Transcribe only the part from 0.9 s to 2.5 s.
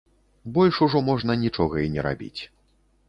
можна нічога і не рабіць.